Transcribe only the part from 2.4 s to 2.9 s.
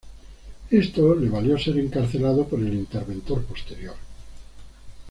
por el